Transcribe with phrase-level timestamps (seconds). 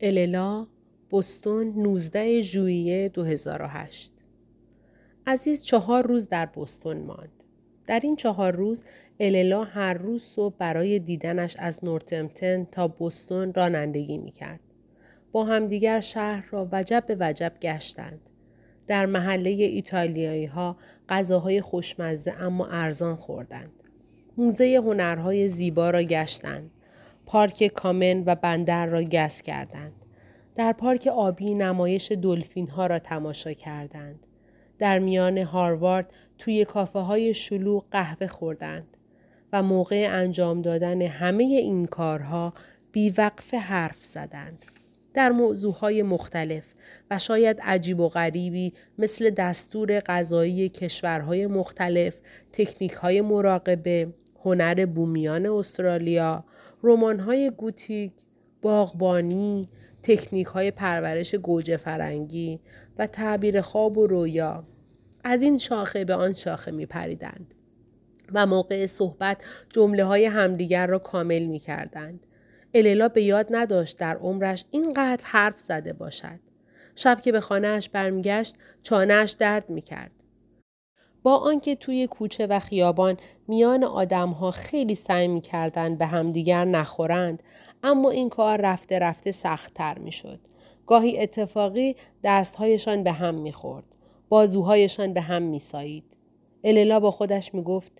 [0.00, 0.66] اللا
[1.12, 4.12] بستون 19 ژوئیه 2008
[5.26, 7.44] عزیز چهار روز در بستون ماند.
[7.86, 8.84] در این چهار روز
[9.20, 14.60] اللا هر روز صبح برای دیدنش از نورتمتن تا بستون رانندگی می کرد.
[15.32, 18.30] با همدیگر شهر را وجب به وجب گشتند.
[18.86, 20.76] در محله ایتالیایی ها
[21.08, 23.72] غذاهای خوشمزه اما ارزان خوردند.
[24.36, 26.70] موزه هنرهای زیبا را گشتند.
[27.26, 30.04] پارک کامن و بندر را گس کردند.
[30.54, 34.26] در پارک آبی نمایش دلفین ها را تماشا کردند.
[34.78, 38.96] در میان هاروارد توی کافه های شلوغ قهوه خوردند
[39.52, 42.54] و موقع انجام دادن همه این کارها
[42.92, 44.64] بیوقف حرف زدند.
[45.14, 46.64] در موضوعهای مختلف
[47.10, 52.20] و شاید عجیب و غریبی مثل دستور غذایی کشورهای مختلف،
[52.52, 54.08] تکنیکهای مراقبه،
[54.44, 56.44] هنر بومیان استرالیا،
[56.84, 58.12] رمان‌های گوتیک،
[58.62, 59.68] باغبانی،
[60.02, 62.60] تکنیک های پرورش گوجه فرنگی
[62.98, 64.64] و تعبیر خواب و رویا
[65.24, 67.54] از این شاخه به آن شاخه می پریدند
[68.32, 72.26] و موقع صحبت جمله های همدیگر را کامل می کردند.
[72.74, 76.40] اللا به یاد نداشت در عمرش اینقدر حرف زده باشد.
[76.94, 80.23] شب که به خانهاش برمیگشت چانهاش درد می کرد.
[81.24, 83.16] با آنکه توی کوچه و خیابان
[83.48, 87.42] میان آدمها خیلی سعی می کردن به همدیگر نخورند
[87.82, 90.38] اما این کار رفته رفته سختتر می شد.
[90.86, 93.84] گاهی اتفاقی دستهایشان به هم می خورد.
[94.28, 96.16] بازوهایشان به هم می سایید.
[96.64, 97.92] اللا با خودش می گفت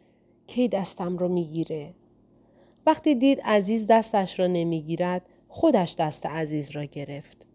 [0.46, 1.94] کی دستم رو می گیره؟
[2.86, 7.46] وقتی دید عزیز دستش را نمی گیرد خودش دست عزیز را گرفت.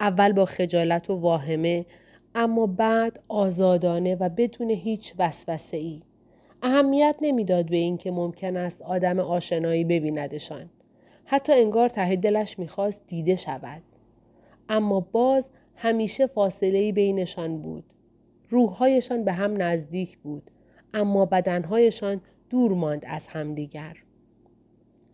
[0.00, 1.86] اول با خجالت و واهمه
[2.34, 6.02] اما بعد آزادانه و بدون هیچ وسوسه ای.
[6.62, 10.70] اهمیت نمی‌داد به اینکه ممکن است آدم آشنایی ببیندشان.
[11.24, 13.82] حتی انگار ته دلش می‌خواست دیده شود.
[14.68, 17.84] اما باز همیشه فاصله بینشان بود.
[18.48, 20.50] روحهایشان به هم نزدیک بود.
[20.94, 22.20] اما بدنهایشان
[22.50, 23.96] دور ماند از همدیگر.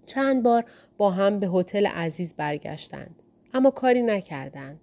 [0.07, 0.65] چند بار
[0.97, 3.23] با هم به هتل عزیز برگشتند.
[3.55, 4.81] اما کاری نکردند.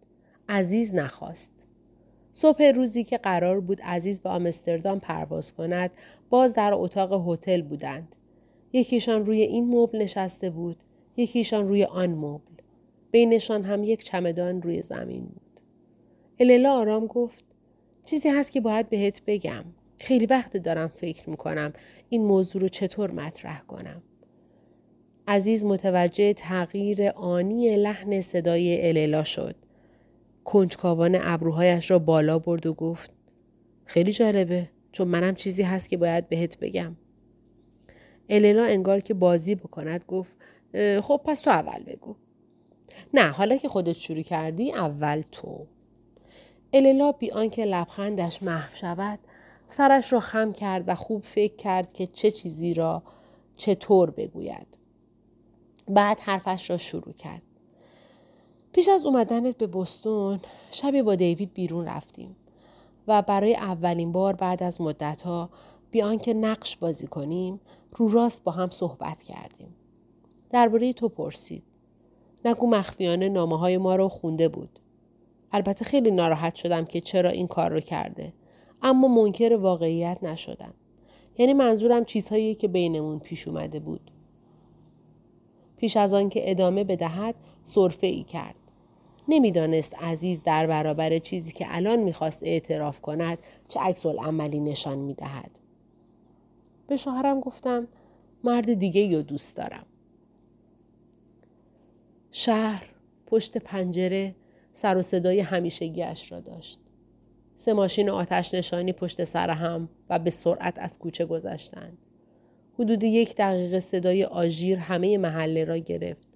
[0.50, 1.61] عزیز نخواست.
[2.34, 5.92] صبح روزی که قرار بود عزیز به آمستردام پرواز کند
[6.30, 8.16] باز در اتاق هتل بودند.
[8.74, 10.78] یکیشان روی این مبل نشسته بود
[11.18, 12.54] یکیشان روی آن مبل.
[13.12, 15.60] بینشان هم یک چمدان روی زمین بود.
[16.40, 17.44] اللا آرام گفت
[18.06, 19.64] چیزی هست که باید بهت بگم.
[20.00, 21.74] خیلی وقت دارم فکر می‌کنم
[22.10, 24.02] این موضوع رو چطور مطرح کنم.
[25.28, 29.56] عزیز متوجه تغییر آنی لحن صدای اللا شد.
[30.44, 33.12] کنجکاوان ابروهایش را بالا برد و گفت
[33.86, 36.96] خیلی جالبه چون منم چیزی هست که باید بهت بگم.
[38.30, 40.38] النا انگار که بازی بکند گفت
[41.02, 42.16] خب پس تو اول بگو.
[43.14, 45.68] نه حالا که خودت شروع کردی اول تو.
[46.74, 49.20] اللا بی آنکه لبخندش محو شود
[49.68, 53.04] سرش را خم کرد و خوب فکر کرد که چه چیزی را
[53.56, 54.68] چطور بگوید.
[55.88, 57.42] بعد حرفش را شروع کرد.
[58.74, 60.40] پیش از اومدنت به بستون
[60.72, 62.36] شبی با دیوید بیرون رفتیم
[63.08, 65.50] و برای اولین بار بعد از مدتها
[65.92, 67.60] بی آنکه نقش بازی کنیم
[67.96, 69.76] رو راست با هم صحبت کردیم.
[70.50, 71.64] درباره تو پرسید.
[72.46, 74.80] نگو مخفیانه نامه های ما رو خونده بود.
[75.52, 78.34] البته خیلی ناراحت شدم که چرا این کار رو کرده.
[78.82, 80.74] اما منکر واقعیت نشدم.
[81.38, 84.12] یعنی منظورم چیزهایی که بینمون پیش اومده بود.
[85.78, 88.56] پیش از آن که ادامه بدهد صرفه ای کرد.
[89.28, 93.38] نمی‌دانست عزیز در برابر چیزی که الان می‌خواست اعتراف کند
[93.68, 95.60] چه عکس عملی نشان می‌دهد.
[96.88, 97.88] به شوهرم گفتم
[98.44, 99.86] مرد دیگه یا دوست دارم.
[102.32, 102.86] شهر
[103.28, 104.36] پشت پنجره
[104.72, 106.80] سر و صدای همیشگیش را داشت.
[107.56, 111.98] سه ماشین آتش نشانی پشت سر هم و به سرعت از کوچه گذشتند.
[112.80, 116.28] حدود یک دقیقه صدای آژیر همه محله را گرفت.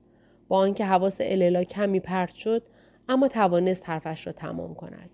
[0.47, 2.63] با آنکه حواس اللا کمی پرت شد
[3.09, 5.09] اما توانست حرفش را تمام کند.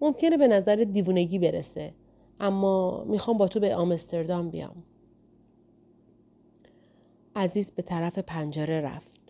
[0.00, 1.94] ممکنه به نظر دیوونگی برسه
[2.40, 4.82] اما می‌خوام با تو به آمستردام بیام.
[7.36, 9.20] عزیز به طرف پنجره رفت.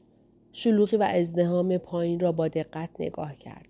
[0.52, 3.68] شلوغی و ازدهام پایین را با دقت نگاه کرد.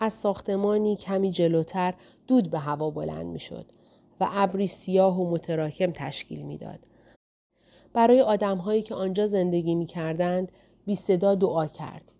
[0.00, 1.94] از ساختمانی کمی جلوتر
[2.26, 3.66] دود به هوا بلند می شد
[4.20, 6.78] و ابری سیاه و متراکم تشکیل می‌داد.
[7.92, 10.52] برای آدمهایی که آنجا زندگی می کردند
[10.86, 12.12] بی صدا دعا کرد.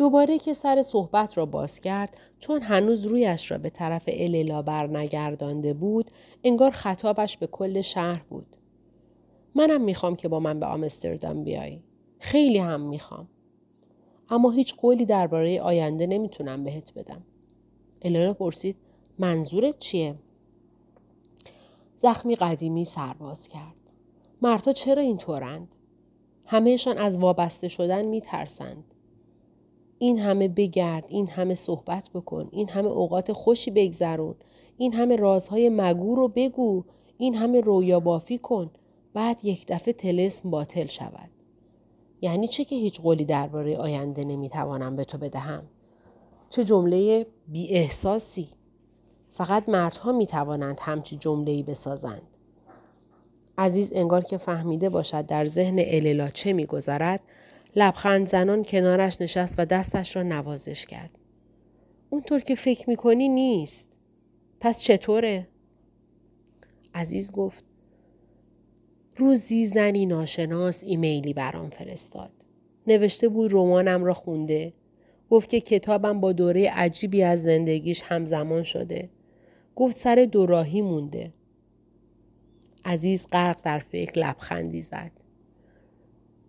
[0.00, 5.74] دوباره که سر صحبت را باز کرد چون هنوز رویش را به طرف اللا برنگردانده
[5.74, 6.10] بود
[6.44, 8.56] انگار خطابش به کل شهر بود.
[9.54, 11.84] منم می‌خوام که با من به آمستردام بیایی.
[12.18, 13.28] خیلی هم می‌خوام.
[14.30, 17.22] اما هیچ قولی درباره آینده نمی‌تونم بهت بدم.
[18.02, 18.76] الارا پرسید
[19.18, 20.14] منظورت چیه؟
[21.96, 23.92] زخمی قدیمی سرباز کرد.
[24.42, 25.74] مردها چرا اینطورند؟
[26.46, 28.94] همهشان از وابسته شدن میترسند.
[30.02, 34.34] این همه بگرد، این همه صحبت بکن، این همه اوقات خوشی بگذرون،
[34.76, 36.84] این همه رازهای مگو رو بگو،
[37.18, 38.70] این همه رویا بافی کن،
[39.14, 41.30] بعد یک دفعه تلسم باطل شود.
[42.20, 45.62] یعنی چه که هیچ قولی درباره آینده نمی‌توانم به تو بدهم؟
[46.50, 48.48] چه جمله بی احساسی؟
[49.30, 52.22] فقط مردها می توانند همچی جمله ای بسازند.
[53.58, 57.20] عزیز انگار که فهمیده باشد در ذهن اللا چه میگذرد
[57.76, 61.10] لبخند زنان کنارش نشست و دستش را نوازش کرد.
[62.10, 63.88] اونطور که فکر می‌کنی نیست.
[64.60, 65.48] پس چطوره؟
[66.94, 67.64] عزیز گفت
[69.16, 72.30] روزی زنی ناشناس ایمیلی برام فرستاد.
[72.86, 74.72] نوشته بود رمانم را خونده.
[75.30, 79.10] گفت که کتابم با دوره عجیبی از زندگیش همزمان شده.
[79.76, 81.32] گفت سر دوراهی مونده.
[82.84, 85.10] عزیز غرق در فکر لبخندی زد.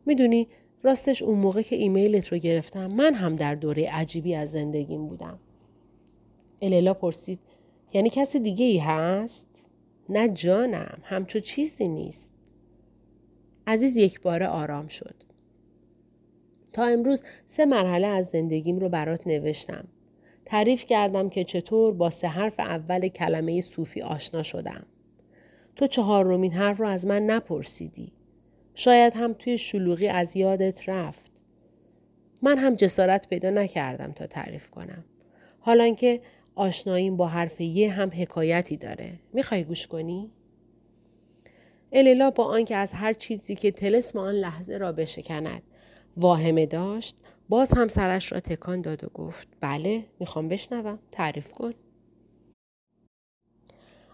[0.06, 0.48] می‌دونی
[0.84, 5.40] راستش اون موقع که ایمیلت رو گرفتم من هم در دوره عجیبی از زندگیم بودم.
[6.62, 7.40] اللا پرسید
[7.94, 9.48] یعنی کسی دیگه ای هست؟
[10.10, 12.32] نه جانم همچو چیزی نیست.
[13.68, 15.16] عزیز یک بار آرام شد.
[16.74, 19.88] تا امروز سه مرحله از زندگیم رو برات نوشتم.
[20.46, 24.86] تعریف کردم که چطور با سه حرف اول کلمه صوفی آشنا شدم.
[25.76, 28.12] تو چهارمین حرف رو از من نپرسیدی.
[28.76, 31.44] شاید هم توی شلوغی از یادت رفت.
[32.42, 35.06] من هم جسارت پیدا نکردم تا تعریف کنم.
[35.60, 36.22] حالا که
[36.56, 39.14] آشناییم با حرف یه هم حکایتی داره.
[39.34, 40.32] می‌خوای گوش کنی؟
[41.92, 45.62] الیلا با آنکه از هر چیزی که تلسم آن لحظه را بشکند
[46.18, 47.16] واهمه داشت
[47.50, 51.74] باز هم سرش را تکان داد و گفت بله می‌خوام بشنوم تعریف کن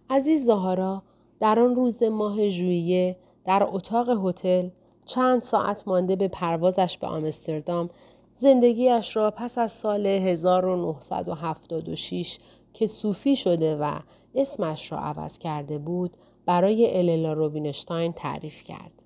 [0.10, 1.04] عزیز زهارا
[1.40, 4.70] در آن روز ماه ژوئیه در اتاق هتل
[5.06, 7.90] چند ساعت مانده به پروازش به آمستردام
[8.34, 12.40] زندگیش را پس از سال 1976
[12.74, 14.00] که صوفی شده و
[14.36, 19.04] اسمش را عوض کرده بود برای اللا روبینشتاین تعریف کرد.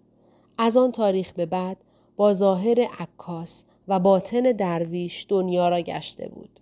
[0.58, 1.84] از آن تاریخ به بعد
[2.16, 6.60] با ظاهر عکاس و باطن درویش دنیا را گشته بود.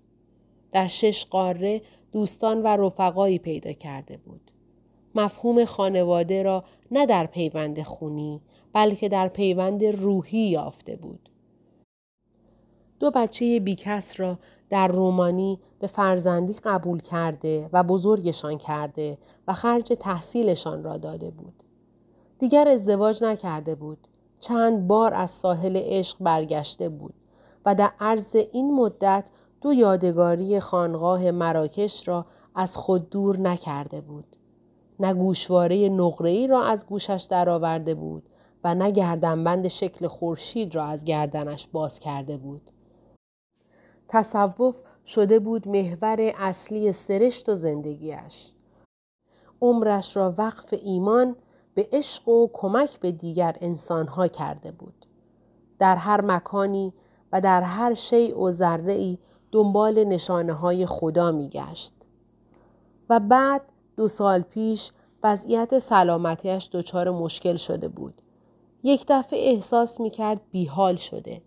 [0.71, 1.81] در شش قاره
[2.11, 4.48] دوستان و رفقایی پیدا کرده بود.
[5.19, 8.41] مفهوم خانواده را نه در پیوند خونی
[8.73, 11.29] بلکه در پیوند روحی یافته بود.
[12.99, 14.39] دو بچه بیکس را
[14.69, 19.17] در رومانی به فرزندی قبول کرده و بزرگشان کرده
[19.47, 21.63] و خرج تحصیلشان را داده بود.
[22.39, 23.97] دیگر ازدواج نکرده بود.
[24.39, 27.13] چند بار از ساحل عشق برگشته بود
[27.65, 29.29] و در عرض این مدت
[29.61, 32.25] دو یادگاری خانقاه مراکش را
[32.55, 34.35] از خود دور نکرده بود.
[34.99, 38.29] نه گوشواره نقره‌ای را از گوشش درآورده بود
[38.63, 42.71] و نه گردنبند شکل خورشید را از گردنش باز کرده بود.
[44.07, 48.53] تصوف شده بود محور اصلی سرشت و زندگیش.
[49.61, 51.35] عمرش را وقف ایمان
[51.73, 55.05] به عشق و کمک به دیگر انسانها کرده بود.
[55.79, 56.93] در هر مکانی
[57.31, 59.17] و در هر شیء و ذره
[59.51, 61.93] دنبال نشانه های خدا می گشت.
[63.09, 63.61] و بعد
[63.99, 64.91] دو سال پیش
[65.23, 68.21] وضعیت سلامتیش دچار مشکل شده بود.
[68.83, 71.41] یک دفعه احساس می کرد بیحال شده.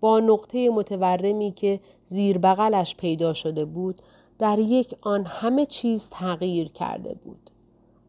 [0.00, 4.02] با نقطه متورمی که زیر بغلش پیدا شده بود
[4.38, 7.50] در یک آن همه چیز تغییر کرده بود.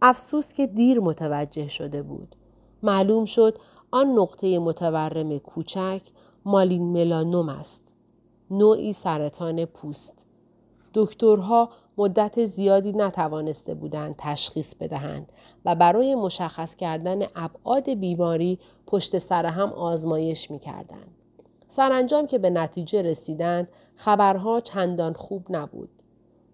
[0.01, 2.35] افسوس که دیر متوجه شده بود.
[2.83, 3.57] معلوم شد
[3.91, 6.01] آن نقطه متورم کوچک
[6.45, 7.93] مالین ملانوم است.
[8.51, 10.25] نوعی سرطان پوست.
[10.93, 15.31] دکترها مدت زیادی نتوانسته بودند تشخیص بدهند
[15.65, 21.15] و برای مشخص کردن ابعاد بیماری پشت سر هم آزمایش می کردند.
[21.67, 25.89] سرانجام که به نتیجه رسیدند خبرها چندان خوب نبود.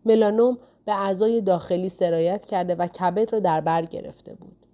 [0.06, 4.66] ملانوم به اعضای داخلی سرایت کرده و کبد را در بر گرفته بود.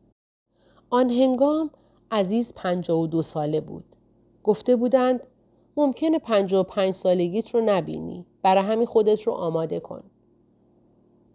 [0.90, 1.70] آن هنگام
[2.12, 2.54] عزیز
[2.86, 3.96] دو ساله بود.
[4.44, 5.28] گفته بودند
[5.78, 8.26] ممکنه پنج سالگیت رو نبینی.
[8.42, 10.04] برای همین خودت رو آماده کن.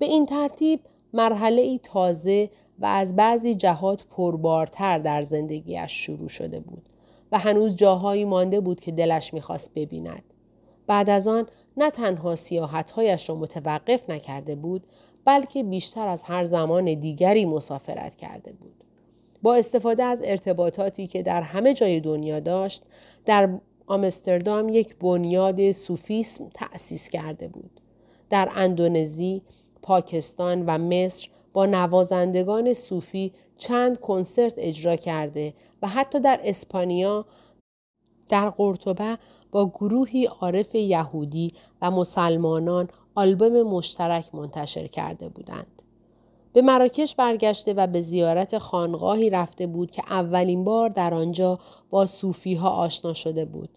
[0.01, 0.81] به این ترتیب
[1.13, 6.89] مرحله ای تازه و از بعضی جهات پربارتر در زندگیش شروع شده بود
[7.33, 10.23] و هنوز جاهایی مانده بود که دلش می‌خواست ببیند.
[10.87, 14.87] بعد از آن نه تنها سیاحتهایش را متوقف نکرده بود
[15.25, 18.85] بلکه بیشتر از هر زمان دیگری مسافرت کرده بود.
[19.43, 22.83] با استفاده از ارتباطاتی که در همه جای دنیا داشت
[23.25, 23.49] در
[23.87, 27.81] آمستردام یک بنیاد صوفیسم تأسیس کرده بود.
[28.31, 29.43] در اندونزی،
[29.83, 37.25] پاکستان و مصر با نوازندگان صوفی چند کنسرت اجرا کرده و حتی در اسپانیا
[38.29, 39.19] در قرطبه
[39.53, 45.83] با گروهی عارف یهودی و مسلمانان آلبوم مشترک منتشر کرده بودند.
[46.53, 51.59] به مراکش برگشته و به زیارت خانقاهی رفته بود که اولین بار در آنجا
[51.91, 53.69] با صوفی ها آشنا شده بود.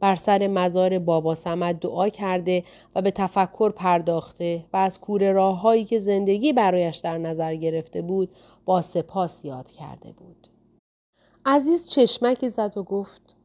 [0.00, 2.64] بر سر مزار بابا سمد دعا کرده
[2.94, 8.02] و به تفکر پرداخته و از کوره راه هایی که زندگی برایش در نظر گرفته
[8.02, 8.30] بود
[8.64, 10.46] با سپاس یاد کرده بود.
[11.46, 13.36] عزیز چشمکی زد و گفت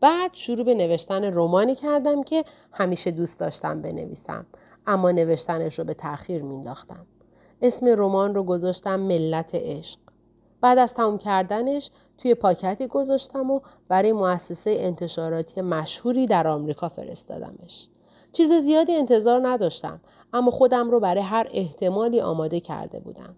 [0.00, 4.46] بعد شروع به نوشتن رومانی کردم که همیشه دوست داشتم بنویسم
[4.86, 7.06] اما نوشتنش رو به تأخیر مینداختم.
[7.62, 9.98] اسم رمان رو گذاشتم ملت عشق.
[10.60, 17.88] بعد از تموم کردنش توی پاکتی گذاشتم و برای مؤسسه انتشاراتی مشهوری در آمریکا فرستادمش.
[18.32, 20.00] چیز زیادی انتظار نداشتم
[20.32, 23.36] اما خودم رو برای هر احتمالی آماده کرده بودم.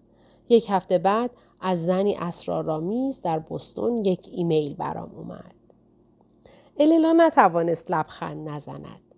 [0.49, 5.53] یک هفته بعد از زنی اسرارآمیز در بستون یک ایمیل برام اومد.
[6.77, 9.15] الینا نتوانست لبخند نزند.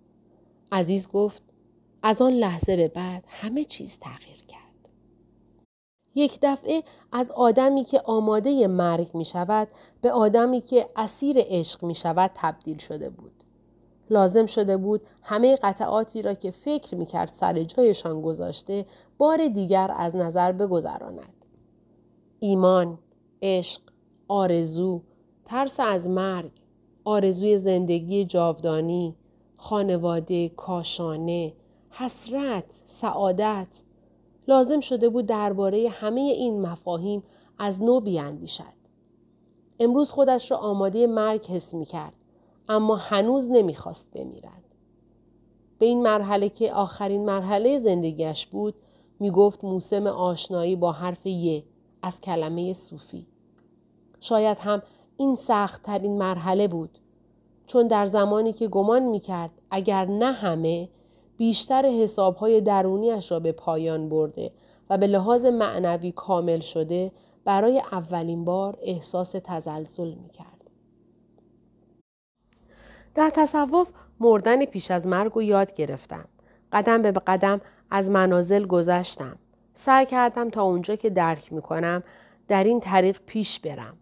[0.71, 1.43] عزیز گفت
[2.03, 4.44] از آن لحظه به بعد همه چیز تغییر.
[6.15, 9.67] یک دفعه از آدمی که آماده مرگ می شود
[10.01, 13.31] به آدمی که اسیر عشق می شود تبدیل شده بود.
[14.09, 18.85] لازم شده بود همه قطعاتی را که فکر می کرد سر جایشان گذاشته
[19.17, 21.45] بار دیگر از نظر بگذراند.
[22.39, 22.99] ایمان،
[23.41, 23.81] عشق،
[24.27, 25.01] آرزو،
[25.45, 26.51] ترس از مرگ،
[27.03, 29.15] آرزوی زندگی جاودانی،
[29.57, 31.53] خانواده، کاشانه،
[31.89, 33.67] حسرت، سعادت
[34.47, 37.23] لازم شده بود درباره همه این مفاهیم
[37.57, 38.75] از نو بیاندیشد.
[39.79, 42.13] امروز خودش را آماده مرگ حس می کرد
[42.69, 44.63] اما هنوز نمی‌خواست بمیرد.
[45.79, 48.75] به این مرحله که آخرین مرحله زندگیش بود
[49.19, 51.63] می گفت موسم آشنایی با حرف یه
[52.01, 53.27] از کلمه صوفی.
[54.19, 54.81] شاید هم
[55.17, 56.99] این سخت ترین مرحله بود
[57.67, 60.89] چون در زمانی که گمان می کرد اگر نه همه
[61.37, 64.51] بیشتر حسابهای درونیش را به پایان برده
[64.89, 67.11] و به لحاظ معنوی کامل شده
[67.45, 70.71] برای اولین بار احساس تزلزل می کرد.
[73.15, 76.25] در تصوف مردن پیش از مرگ و یاد گرفتم.
[76.71, 77.61] قدم به قدم
[77.91, 79.37] از منازل گذشتم.
[79.73, 82.03] سعی کردم تا اونجا که درک می کنم
[82.47, 83.97] در این طریق پیش برم.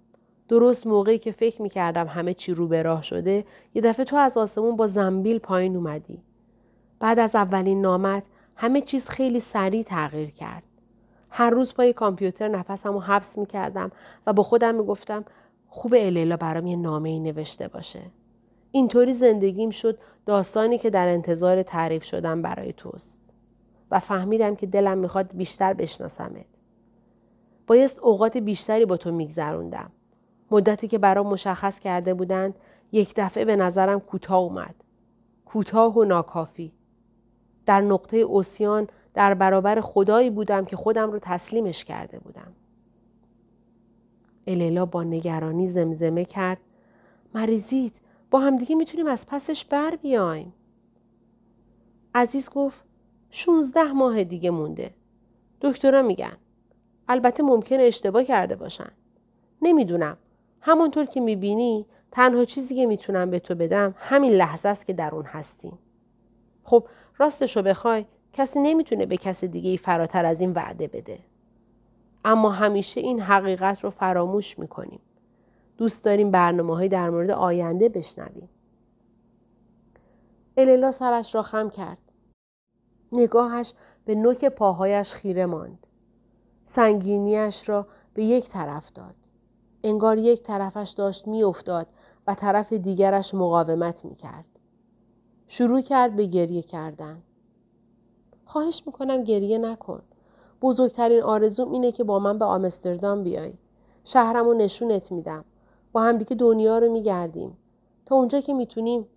[0.49, 4.15] درست موقعی که فکر می کردم همه چی رو به راه شده یه دفعه تو
[4.15, 6.23] از آسمون با زنبیل پایین اومدی.
[7.03, 10.67] بعد از اولین نامت همه چیز خیلی سریع تغییر کرد.
[11.29, 13.91] هر روز پای کامپیوتر نفسم رو حبس می کردم
[14.27, 15.25] و با خودم می گفتم
[15.67, 18.01] خوب الیلا برام یه نامه ای نوشته باشه.
[18.71, 23.19] اینطوری زندگیم شد داستانی که در انتظار تعریف شدم برای توست.
[23.91, 26.45] و فهمیدم که دلم می‌خواد بیشتر بشناسمت.
[27.67, 29.91] بایست اوقات بیشتری با تو میگذروندم.
[30.51, 32.55] مدتی که برام مشخص کرده بودند
[32.91, 34.75] یک دفعه به نظرم کوتاه اومد.
[35.45, 36.73] کوتاه و ناکافی.
[37.65, 42.51] در نقطه اوسیان در برابر خدایی بودم که خودم رو تسلیمش کرده بودم.
[44.47, 46.59] الیلا با نگرانی زمزمه کرد
[47.35, 47.95] مریضید
[48.31, 50.53] با همدیگه می‌تونیم از پسش بر بیایم.
[52.15, 52.83] عزیز گفت
[53.29, 54.93] 16 ماه دیگه مونده.
[55.61, 56.37] دکترا میگن.
[57.07, 58.91] البته ممکنه اشتباه کرده باشن.
[59.61, 60.17] نمی‌دونم.
[60.61, 65.15] همونطور که می‌بینی تنها چیزی که می‌تونم به تو بدم همین لحظه است که در
[65.15, 65.77] اون هستیم.
[66.63, 71.19] خب راستشو بخوای کسی نمی‌تونه به کس دیگه ای فراتر از این وعده بده.
[72.25, 74.99] اما همیشه این حقیقت رو فراموش می‌کنیم.
[75.77, 78.49] دوست داریم برنامه های در مورد آینده بشنویم.
[80.57, 81.97] الیلا سرش را خم کرد.
[83.13, 83.73] نگاهش
[84.05, 85.87] به نوک پاهایش خیره ماند.
[86.63, 89.15] سنگینیش را به یک طرف داد.
[89.83, 91.87] انگار یک طرفش داشت میافتاد
[92.27, 94.52] و طرف دیگرش مقاومت می کرد.
[95.45, 97.21] شروع کرد به گریه کردن.
[98.45, 100.01] خواهش می‌کنم گریه نکن.
[100.61, 103.53] بزرگترین آرزوم اینه که با من به آمستردام بیای.
[104.03, 105.45] شهرم رو نشونت میدم.
[105.91, 107.57] با همدیگه دنیا رو میگردیم.
[108.05, 109.07] تا اونجا که می‌تونیم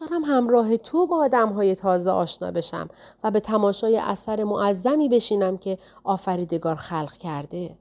[0.00, 2.88] دارم همراه تو با آدم های تازه آشنا بشم
[3.24, 7.78] و به تماشای اثر معظمی بشینم که آفریدگار خلق کرده.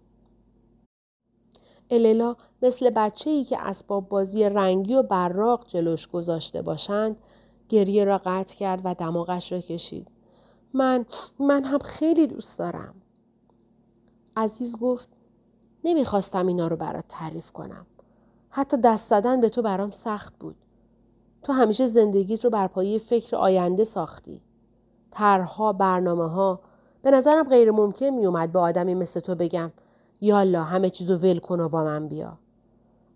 [1.89, 7.15] اللا مثل بچه ای که اسباب بازی رنگی و براق جلوش گذاشته باشند
[7.69, 10.07] گریه را قطع کرد و دماغش را کشید.
[10.73, 11.05] من
[11.39, 12.93] من هم خیلی دوست دارم.
[14.37, 15.09] عزیز گفت
[15.83, 17.85] نمی‌خواستم اینا رو برات تعریف کنم.
[18.49, 20.55] حتی دست زدن به تو برام سخت بود.
[21.43, 24.41] تو همیشه زندگیت رو بر پایه فکر آینده ساختی.
[25.11, 26.59] طرحها، برنامه ها.
[27.01, 29.71] به نظرم غیر ممکن می اومد به آدمی مثل تو بگم
[30.23, 32.37] یالا همه چیزو ول کن و با من بیا.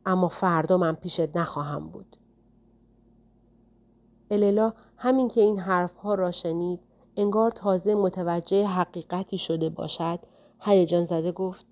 [0.06, 2.18] اما فردا من پیشت نخواهم بود.
[4.32, 6.80] اللا همین که این حرفها را شنید
[7.18, 10.20] انگار تازه متوجه حقیقتی شده باشد
[10.60, 11.66] هیجان زده گفت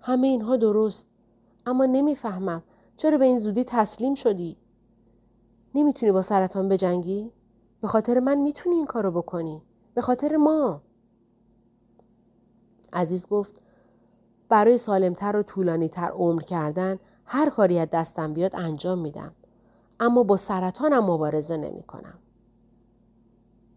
[0.00, 1.08] همه اینها درست
[1.66, 2.62] اما نمی‌فهمم
[2.96, 4.56] چرا به این زودی تسلیم شدی
[5.74, 7.32] نمی‌تونی با سرطان بجنگی
[7.80, 9.62] به خاطر من می‌تونی این کارو بکنی
[9.94, 10.82] به خاطر ما
[12.92, 13.67] عزیز گفت
[14.48, 19.32] برای سالمتر و طولانیتر عمر کردن هر کاری از دستم بیاد انجام میدم
[20.00, 22.18] اما با سرطانم مبارزه نمی کنم.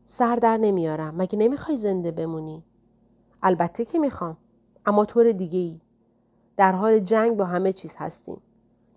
[0.06, 2.64] سر در نمیارم مگه نمی‌خوای زنده بمونی؟
[3.44, 4.38] البته که می‌خوام
[4.86, 5.82] اما طور دیگه ای.
[6.58, 8.42] در حال جنگ با همه چیز هستیم.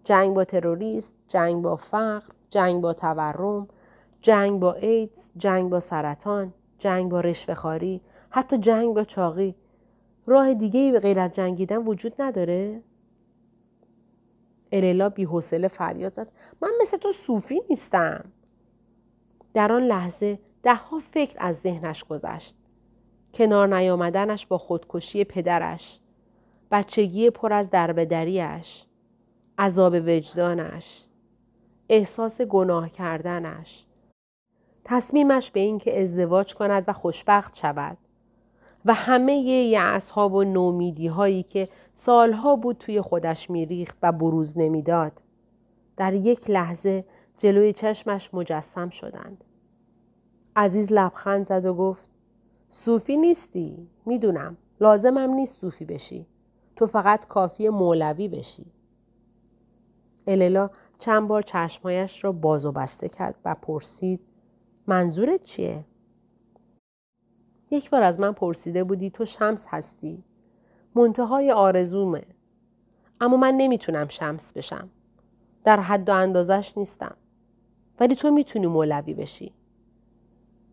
[0.05, 3.69] جنگ با تروریست، جنگ با فقر، جنگ با تورم،
[4.21, 8.01] جنگ با ایدز، جنگ با سرطان، جنگ با رشوهخواری،
[8.31, 9.55] حتی جنگ با چاقی.
[10.27, 12.83] راه دیگه ای به غیر از جنگیدن وجود نداره؟
[14.73, 16.29] اللا بیحوصله فریاد زد.
[16.63, 18.33] من مثل تو صوفی نیستم.
[19.55, 22.57] در آن لحظه دهها فکر از ذهنش گذشت.
[23.35, 26.01] کنار نیامدنش با خودکشی پدرش
[26.71, 28.85] بچگی پر از دربدریش
[29.59, 31.07] عذاب وجدانش
[31.89, 33.87] احساس گناه کردنش.
[34.85, 37.99] تصمیمش به اینکه ازدواج کند و خوشبخت شود.
[38.85, 44.59] و همه یعص ها و نومیدی هایی که سالها بود توی خودش میریخت و بروز
[44.59, 45.23] نمی‌داد.
[45.97, 47.05] در یک لحظه
[47.39, 49.45] جلوی چشمش مجسم شدند.
[50.57, 52.11] عزیز لبخند زد و گفت
[52.69, 56.27] صوفی نیستی می‌دونم لازمم نیست صوفی بشی
[56.77, 58.67] تو فقط کافی مولوی بشی
[60.27, 64.21] اللا چند بار چشمایش را باز و بسته کرد و پرسید
[64.87, 65.85] منظورت چیه؟
[67.75, 70.25] یک بار از من پرسیده بودی تو شمس هستی
[70.95, 72.23] منتهای آرزومه.
[73.21, 74.91] اما من نمی‌تونم شمس بشم.
[75.65, 77.17] در حد و اندازش نیستم.
[78.01, 79.53] ولی تو می‌تونی مولوی بشی.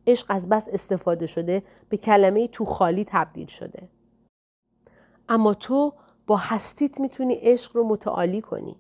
[0.08, 3.90] عشق از بس استفاده شده به کلمه تو خالی تبدیل شده.
[5.30, 5.94] اما تو
[6.28, 8.76] با هستیت می‌تونی عشق رو متعالی کنی.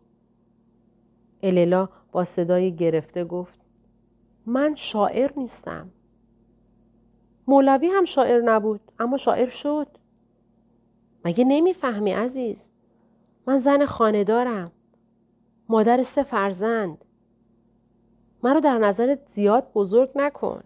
[1.43, 3.59] اللا با صدای گرفته گفت
[4.45, 5.91] من شاعر نیستم.
[7.47, 9.87] مولوی هم شاعر نبود اما شاعر شد.
[11.25, 12.71] مگه نمی‌فهمی عزیز؟
[13.47, 14.71] من زن خانه
[15.69, 17.05] مادر سه فرزند.
[18.43, 20.63] مرا در نظرت زیاد بزرگ نکن.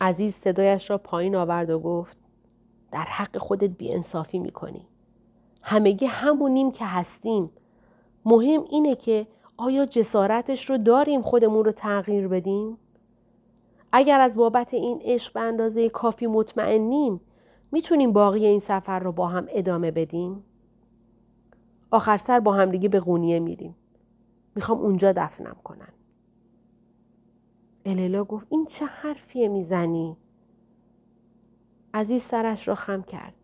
[0.00, 2.18] عزیز صدایش را پایین آورد و گفت
[2.92, 4.86] در حق خودت بیانصافی می‌کنی.
[5.62, 7.50] همگی همونیم که هستیم.
[8.24, 12.78] مهم اینه که آیا جسارتش رو داریم خودمون رو تغییر بدیم؟
[13.98, 17.20] اگر از بابت این عشق به اندازه کافی مطمئنیم
[17.72, 20.44] می‌تونیم باقی این سفر رو با هم ادامه بدیم؟
[21.90, 23.76] آخر سر با هم دیگه به قونیه میریم.
[24.54, 25.92] می‌خوام اونجا دفنم کنن.
[27.86, 30.16] اللا گفت این چه حرفیه می‌زنی؟
[31.94, 33.34] عزیز سرش را خم کرد.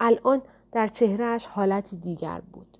[0.00, 0.42] الان
[0.72, 2.78] در چهرهش حالتی دیگر بود.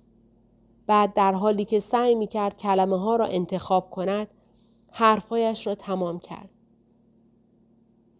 [0.87, 4.27] بعد در حالی که سعی می‌کرد کلمه ها را انتخاب کند
[4.91, 6.49] حرفایش را تمام کرد.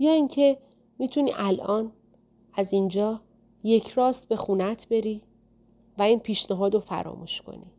[0.03, 0.57] یا اینکه
[0.99, 1.91] می‌تونی الان
[2.53, 3.21] از اینجا
[3.63, 5.21] یک راست به خونت بری
[5.97, 7.71] و این پیشنهاد رو فراموش کنی.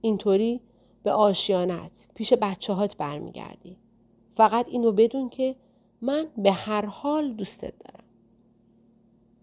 [0.00, 0.60] اینطوری
[1.02, 3.76] به آشیانت پیش بچه هات برمیگردی.
[4.30, 5.56] فقط اینو بدون که
[6.00, 8.01] من به هر حال دوستت دارم.